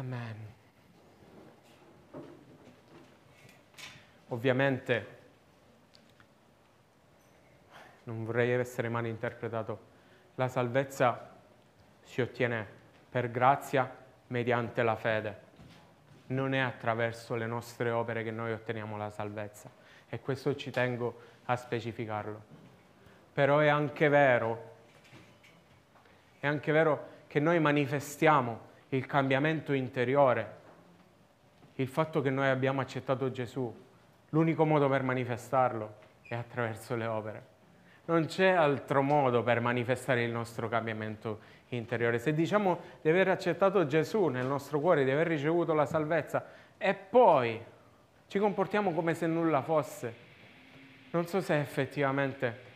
[0.00, 0.34] Amen.
[4.28, 5.18] Ovviamente
[8.04, 9.78] non vorrei essere male interpretato,
[10.36, 11.36] la salvezza
[12.00, 12.66] si ottiene
[13.10, 13.94] per grazia
[14.28, 15.48] mediante la fede
[16.28, 19.68] non è attraverso le nostre opere che noi otteniamo la salvezza
[20.08, 22.42] e questo ci tengo a specificarlo.
[23.34, 24.76] Però è anche vero,
[26.38, 30.58] è anche vero che noi manifestiamo il cambiamento interiore,
[31.74, 33.72] il fatto che noi abbiamo accettato Gesù.
[34.30, 37.46] L'unico modo per manifestarlo è attraverso le opere.
[38.06, 42.18] Non c'è altro modo per manifestare il nostro cambiamento interiore.
[42.18, 46.44] Se diciamo di aver accettato Gesù nel nostro cuore, di aver ricevuto la salvezza
[46.76, 47.60] e poi
[48.26, 50.28] ci comportiamo come se nulla fosse,
[51.10, 52.68] non so se effettivamente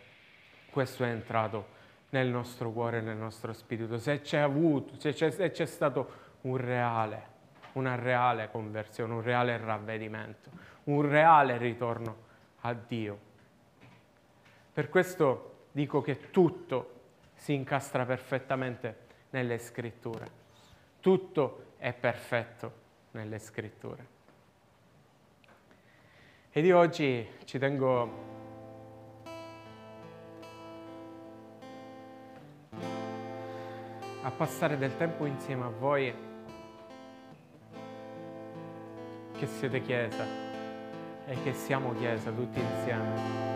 [0.70, 1.73] questo è entrato
[2.14, 6.56] nel nostro cuore, nel nostro spirito, se c'è avuto, se c'è, se c'è stato un
[6.56, 7.26] reale,
[7.72, 10.48] una reale conversione, un reale ravvedimento,
[10.84, 12.16] un reale ritorno
[12.60, 13.18] a Dio.
[14.72, 17.00] Per questo dico che tutto
[17.34, 18.98] si incastra perfettamente
[19.30, 20.42] nelle scritture.
[21.00, 22.72] Tutto è perfetto
[23.10, 24.06] nelle scritture.
[26.52, 28.33] Ed io oggi ci tengo
[34.24, 36.12] a passare del tempo insieme a voi
[39.36, 40.24] che siete Chiesa
[41.26, 43.52] e che siamo Chiesa tutti insieme.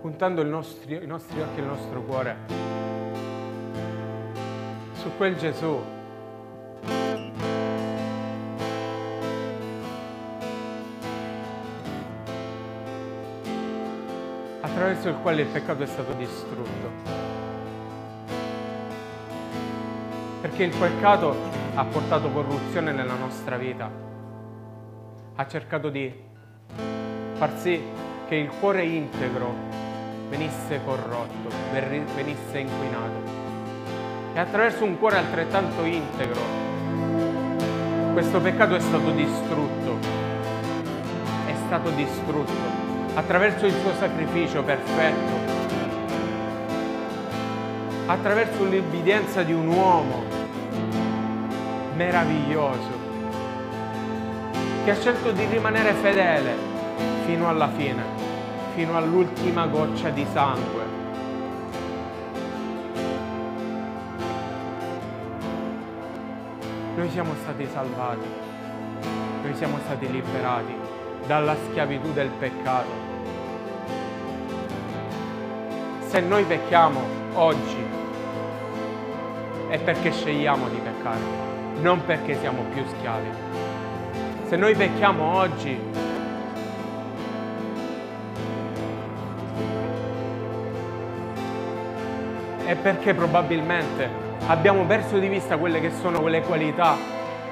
[0.00, 2.36] puntando nostri, i nostri occhi e il nostro cuore
[4.94, 5.78] su quel Gesù
[15.00, 16.90] attraverso il quale il peccato è stato distrutto.
[20.42, 21.34] Perché il peccato
[21.74, 23.90] ha portato corruzione nella nostra vita,
[25.36, 26.12] ha cercato di
[27.34, 27.80] far sì
[28.28, 29.54] che il cuore integro
[30.28, 33.38] venisse corrotto, venisse inquinato.
[34.34, 36.68] E attraverso un cuore altrettanto integro
[38.12, 39.98] questo peccato è stato distrutto,
[41.46, 42.79] è stato distrutto
[43.14, 45.48] attraverso il suo sacrificio perfetto,
[48.06, 50.24] attraverso l'ubbidienza di un uomo
[51.94, 52.98] meraviglioso
[54.84, 56.54] che ha scelto di rimanere fedele
[57.26, 58.02] fino alla fine,
[58.74, 60.98] fino all'ultima goccia di sangue.
[66.96, 68.28] Noi siamo stati salvati,
[69.42, 70.89] noi siamo stati liberati
[71.30, 72.90] dalla schiavitù del peccato.
[76.08, 77.00] Se noi pecchiamo
[77.34, 77.86] oggi
[79.68, 81.20] è perché scegliamo di peccare,
[81.82, 83.28] non perché siamo più schiavi.
[84.48, 85.78] Se noi pecchiamo oggi
[92.64, 94.08] è perché probabilmente
[94.48, 96.96] abbiamo perso di vista quelle che sono quelle qualità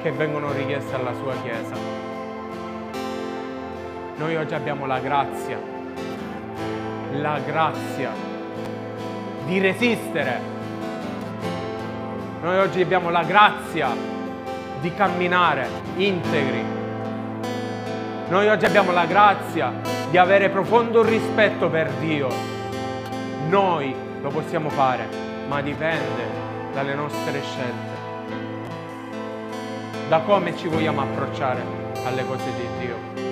[0.03, 2.08] che vengono richieste alla sua Chiesa.
[4.19, 5.61] Noi oggi abbiamo la grazia,
[7.13, 8.11] la grazia
[9.47, 10.41] di resistere.
[12.43, 13.91] Noi oggi abbiamo la grazia
[14.81, 16.65] di camminare integri.
[18.29, 19.73] Noi oggi abbiamo la grazia
[20.11, 22.29] di avere profondo rispetto per Dio.
[23.49, 25.07] Noi lo possiamo fare,
[25.47, 26.25] ma dipende
[26.73, 27.97] dalle nostre scelte,
[30.09, 31.63] da come ci vogliamo approcciare
[32.05, 33.28] alle cose di Dio,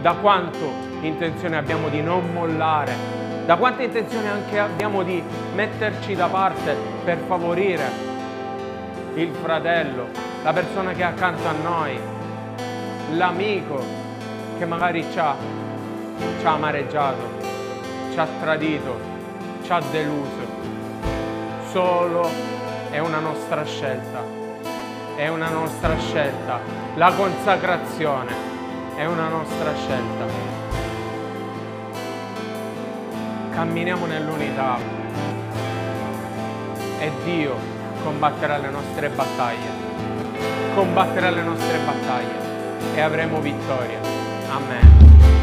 [0.00, 2.92] da quanto intenzione abbiamo di non mollare,
[3.44, 5.22] da quanta intenzione anche abbiamo di
[5.54, 6.74] metterci da parte
[7.04, 8.08] per favorire
[9.14, 10.08] il fratello,
[10.42, 11.98] la persona che è accanto a noi,
[13.12, 13.82] l'amico
[14.58, 15.34] che magari ci ha,
[16.38, 17.38] ci ha amareggiato,
[18.12, 18.98] ci ha tradito,
[19.62, 20.58] ci ha deluso.
[21.70, 22.28] Solo
[22.90, 24.38] è una nostra scelta.
[25.14, 26.60] È una nostra scelta.
[26.94, 28.49] La consacrazione
[29.00, 30.26] è una nostra scelta.
[33.50, 34.76] Camminiamo nell'unità
[36.98, 37.56] e Dio
[38.02, 39.70] combatterà le nostre battaglie.
[40.74, 44.00] Combatterà le nostre battaglie e avremo vittoria.
[44.50, 45.39] Amen.